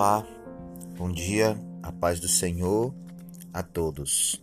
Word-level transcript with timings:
Olá, 0.00 0.24
bom 0.96 1.10
dia, 1.10 1.60
a 1.82 1.90
paz 1.90 2.20
do 2.20 2.28
Senhor 2.28 2.94
a 3.52 3.64
todos. 3.64 4.40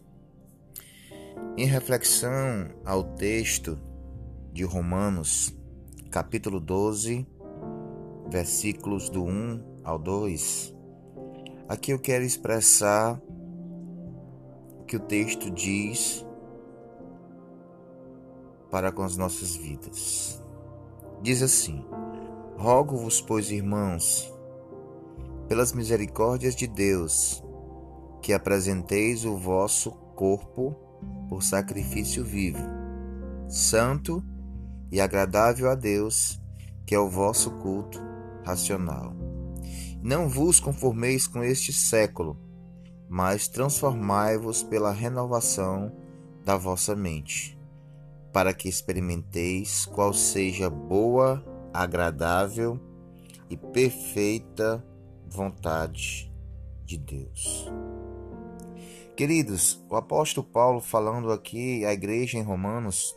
Em 1.56 1.66
reflexão 1.66 2.72
ao 2.84 3.16
texto 3.16 3.80
de 4.52 4.66
Romanos, 4.66 5.58
capítulo 6.12 6.60
12, 6.60 7.26
versículos 8.28 9.10
do 9.10 9.24
1 9.24 9.80
ao 9.82 9.98
2, 9.98 10.76
aqui 11.70 11.92
eu 11.92 12.00
quero 12.00 12.26
expressar 12.26 13.18
o 14.82 14.84
que 14.84 14.98
o 14.98 15.00
texto 15.00 15.50
diz 15.50 16.26
para 18.70 18.92
com 18.92 19.04
as 19.04 19.16
nossas 19.16 19.56
vidas. 19.56 20.44
Diz 21.22 21.42
assim: 21.42 21.82
Rogo-vos, 22.58 23.22
pois, 23.22 23.50
irmãos, 23.52 24.35
pelas 25.48 25.74
misericórdias 25.74 26.56
de 26.56 26.68
Deus, 26.68 27.44
que 28.22 28.34
apresenteis 28.34 29.26
o 29.26 29.38
vosso 29.38 29.92
corpo 30.16 30.76
por 31.30 31.44
sacrifício 31.44 32.24
vivo, 32.24 32.64
santo 33.48 34.24
e 34.92 35.00
agradável 35.00 35.70
a 35.70 35.76
Deus, 35.76 36.42
que 36.86 36.96
é 36.96 37.00
o 37.00 37.10
vosso 37.10 37.52
culto 37.52 38.02
racional. 38.44 39.14
Não 40.02 40.30
vos 40.30 40.60
conformeis 40.60 41.28
com 41.28 41.44
este 41.44 41.74
século, 41.74 42.40
mas 43.10 43.48
transformai-vos 43.48 44.64
pela 44.64 44.92
renovação 44.92 45.92
da 46.44 46.58
vossa 46.58 46.96
mente, 46.96 47.60
para 48.32 48.54
que 48.54 48.70
experimenteis 48.70 49.86
qual 49.86 50.14
seja 50.14 50.70
boa, 50.70 51.44
agradável 51.74 52.80
e 53.50 53.58
perfeita 53.58 54.84
vontade 55.28 56.32
de 56.84 56.98
Deus. 56.98 57.70
Queridos, 59.16 59.84
o 59.90 59.96
apóstolo 59.96 60.46
Paulo 60.46 60.82
falando 60.82 61.32
aqui 61.32 61.86
à 61.86 61.94
igreja 61.94 62.38
em 62.38 62.44
Romanos, 62.44 63.16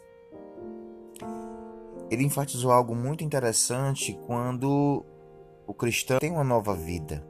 ele 2.10 2.24
enfatizou 2.24 2.70
algo 2.70 2.94
muito 2.94 3.24
interessante 3.24 4.18
quando 4.26 5.04
o 5.66 5.74
cristão 5.74 6.18
tem 6.18 6.30
uma 6.30 6.44
nova 6.44 6.74
vida. 6.74 7.26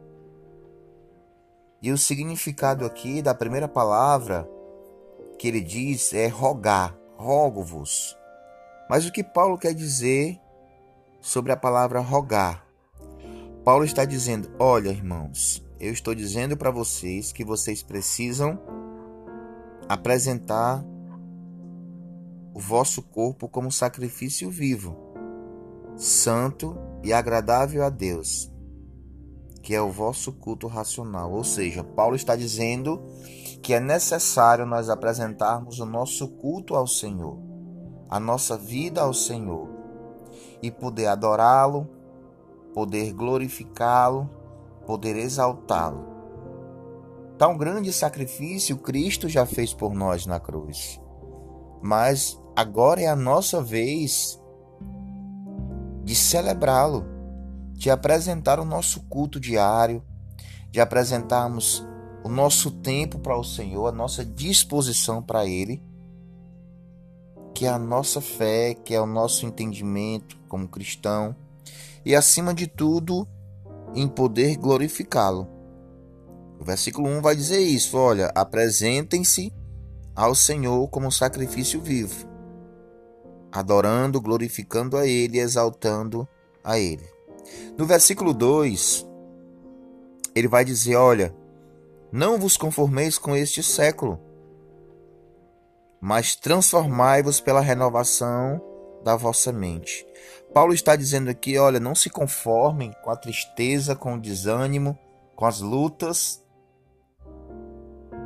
E 1.81 1.91
o 1.91 1.99
significado 1.99 2.85
aqui 2.85 3.23
da 3.23 3.35
primeira 3.35 3.67
palavra 3.67 4.49
que 5.39 5.49
ele 5.49 5.61
diz 5.61 6.13
é 6.13 6.27
rogar, 6.27 6.97
rogo-vos. 7.17 8.17
Mas 8.91 9.07
o 9.07 9.13
que 9.13 9.25
Paulo 9.25 9.57
quer 9.57 9.73
dizer 9.73 10.39
sobre 11.21 11.53
a 11.53 11.57
palavra 11.57 12.01
rogar? 12.01 12.68
Paulo 13.65 13.85
está 13.85 14.05
dizendo: 14.05 14.51
Olha, 14.59 14.91
irmãos, 14.91 15.65
eu 15.81 15.93
estou 15.93 16.15
dizendo 16.15 16.57
para 16.57 16.71
vocês 16.71 17.33
que 17.33 17.45
vocês 17.45 17.83
precisam 17.83 18.59
apresentar 19.89 20.85
o 22.55 22.61
vosso 22.61 23.03
corpo 23.03 23.49
como 23.49 23.71
sacrifício 23.71 24.51
vivo, 24.51 24.97
santo 25.97 26.77
e 27.05 27.13
agradável 27.13 27.85
a 27.85 27.89
Deus, 27.89 28.51
que 29.63 29.75
é 29.75 29.81
o 29.81 29.91
vosso 29.91 30.33
culto 30.33 30.67
racional. 30.67 31.33
Ou 31.33 31.45
seja, 31.45 31.85
Paulo 31.85 32.17
está 32.17 32.35
dizendo 32.35 33.01
que 33.63 33.75
é 33.75 33.81
necessário 33.81 34.67
nós 34.67 34.89
apresentarmos 34.89 35.79
o 35.79 35.87
nosso 35.87 36.29
culto 36.29 36.75
ao 36.75 36.87
Senhor, 36.87 37.39
a 38.11 38.19
nossa 38.19 38.57
vida 38.57 39.03
ao 39.03 39.15
Senhor, 39.15 39.69
e 40.61 40.71
poder 40.71 41.07
adorá-lo, 41.07 41.89
poder 42.79 43.13
glorificá-lo, 43.13 44.31
poder 44.87 45.17
exaltá-lo. 45.17 46.07
Tão 47.37 47.59
grande 47.59 47.93
sacrifício 47.93 48.77
Cristo 48.77 49.29
já 49.29 49.45
fez 49.45 49.75
por 49.75 49.93
nós 49.93 50.27
na 50.27 50.39
cruz. 50.39 51.01
Mas 51.83 52.41
agora 52.55 53.01
é 53.01 53.09
a 53.09 53.17
nossa 53.17 53.61
vez 53.61 54.41
de 56.05 56.15
celebrá-lo, 56.15 57.05
de 57.73 57.91
apresentar 57.91 58.61
o 58.61 58.65
nosso 58.65 59.01
culto 59.09 59.41
diário, 59.41 60.01
de 60.71 60.81
apresentarmos 60.81 61.85
o 62.23 62.29
nosso 62.29 62.71
tempo 62.71 63.19
para 63.19 63.37
o 63.37 63.43
Senhor, 63.43 63.89
a 63.89 63.93
nossa 63.93 64.25
disposição 64.25 65.21
para 65.21 65.45
Ele, 65.45 65.83
que 67.53 67.67
é 67.67 67.71
a 67.71 67.79
nossa 67.79 68.21
fé, 68.21 68.73
que 68.73 68.95
é 68.95 69.01
o 69.01 69.07
nosso 69.07 69.47
entendimento 69.47 70.39
como 70.49 70.69
cristão 70.69 71.35
e, 72.05 72.15
acima 72.15 72.55
de 72.55 72.67
tudo, 72.67 73.27
em 73.95 74.09
poder 74.09 74.57
glorificá-lo. 74.57 75.49
O 76.61 76.65
versículo 76.65 77.09
1 77.09 77.23
vai 77.23 77.37
dizer 77.37 77.61
isso: 77.61 77.97
olha, 77.97 78.33
apresentem-se 78.35 79.53
ao 80.15 80.35
Senhor 80.35 80.89
como 80.89 81.13
sacrifício 81.13 81.81
vivo, 81.81 82.29
adorando, 83.53 84.21
glorificando 84.21 84.97
a 84.97 85.07
Ele, 85.07 85.39
exaltando 85.39 86.29
a 86.65 86.79
Ele. 86.79 87.07
No 87.79 87.87
versículo 87.87 88.35
2, 88.35 89.07
ele 90.35 90.49
vai 90.49 90.65
dizer: 90.65 90.97
olha, 90.97 91.35
não 92.13 92.39
vos 92.39 92.57
conformeis 92.57 93.19
com 93.19 93.37
este 93.37 93.63
século, 93.63 94.21
mas 96.01 96.37
transformai-vos 96.37 97.41
pela 97.41 97.61
renovação 97.61 98.61
da 99.09 99.17
vossa 99.17 99.51
mente. 99.51 100.07
Paulo 100.53 100.75
está 100.75 100.95
dizendo 100.95 101.31
aqui: 101.31 101.57
olha, 101.57 101.81
não 101.81 101.95
se 101.95 102.11
conformem 102.11 102.93
com 103.03 103.11
a 103.11 103.17
tristeza, 103.17 103.97
com 103.97 104.15
o 104.15 104.21
desânimo, 104.21 104.99
com 105.35 105.47
as 105.47 105.61
lutas 105.61 106.45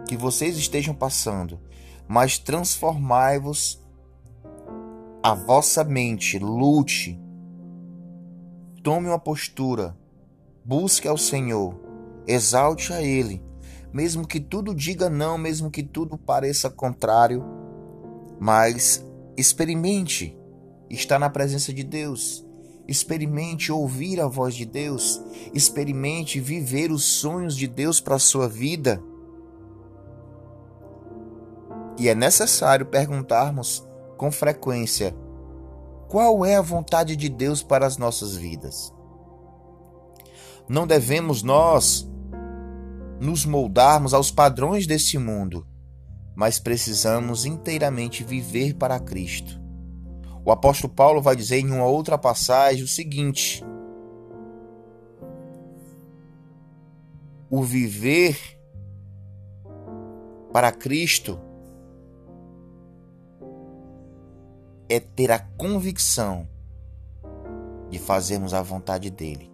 que 0.08 0.16
vocês 0.16 0.56
estejam 0.56 0.92
passando, 0.92 1.60
mas 2.08 2.36
transformai-vos 2.36 3.80
a 5.22 5.34
vossa 5.34 5.84
mente, 5.84 6.36
lute, 6.36 7.16
tome 8.82 9.06
uma 9.06 9.20
postura, 9.20 9.96
busque 10.64 11.06
ao 11.06 11.16
Senhor, 11.16 11.78
exalte 12.26 12.92
a 12.92 13.00
Ele, 13.00 13.40
mesmo 13.92 14.26
que 14.26 14.40
tudo 14.40 14.74
diga 14.74 15.08
não, 15.08 15.38
mesmo 15.38 15.70
que 15.70 15.84
tudo 15.84 16.18
pareça 16.18 16.68
contrário, 16.68 17.44
mas 18.40 19.06
experimente 19.36 20.36
estar 20.94 21.18
na 21.18 21.30
presença 21.30 21.72
de 21.72 21.82
Deus. 21.82 22.44
Experimente 22.86 23.72
ouvir 23.72 24.20
a 24.20 24.26
voz 24.26 24.54
de 24.54 24.66
Deus. 24.66 25.22
Experimente 25.54 26.40
viver 26.40 26.90
os 26.90 27.04
sonhos 27.04 27.56
de 27.56 27.66
Deus 27.66 28.00
para 28.00 28.16
a 28.16 28.20
sua 28.20 28.48
vida. 28.48 29.02
E 31.98 32.08
é 32.08 32.14
necessário 32.14 32.86
perguntarmos 32.86 33.86
com 34.16 34.30
frequência: 34.30 35.14
qual 36.08 36.44
é 36.44 36.56
a 36.56 36.62
vontade 36.62 37.16
de 37.16 37.28
Deus 37.28 37.62
para 37.62 37.86
as 37.86 37.96
nossas 37.96 38.36
vidas? 38.36 38.92
Não 40.68 40.86
devemos 40.86 41.42
nós 41.42 42.08
nos 43.20 43.44
moldarmos 43.44 44.12
aos 44.12 44.30
padrões 44.30 44.86
desse 44.86 45.16
mundo, 45.16 45.66
mas 46.34 46.58
precisamos 46.58 47.44
inteiramente 47.44 48.24
viver 48.24 48.74
para 48.74 48.98
Cristo. 48.98 49.61
O 50.44 50.50
apóstolo 50.50 50.92
Paulo 50.92 51.22
vai 51.22 51.36
dizer 51.36 51.58
em 51.58 51.70
uma 51.70 51.86
outra 51.86 52.18
passagem 52.18 52.82
o 52.82 52.88
seguinte: 52.88 53.64
O 57.48 57.62
viver 57.62 58.36
para 60.52 60.72
Cristo 60.72 61.38
é 64.88 64.98
ter 64.98 65.30
a 65.30 65.38
convicção 65.38 66.48
de 67.88 67.98
fazermos 67.98 68.52
a 68.52 68.60
vontade 68.62 69.10
dele. 69.10 69.50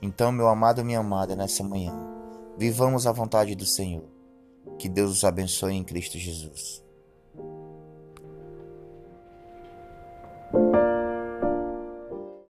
Então, 0.00 0.32
meu 0.32 0.48
amado 0.48 0.84
minha 0.84 0.98
amada, 0.98 1.34
nessa 1.34 1.62
manhã, 1.62 1.92
vivamos 2.58 3.06
a 3.06 3.12
vontade 3.12 3.54
do 3.54 3.64
Senhor. 3.64 4.04
Que 4.78 4.88
Deus 4.88 5.12
os 5.12 5.24
abençoe 5.24 5.74
em 5.74 5.84
Cristo 5.84 6.18
Jesus. 6.18 6.84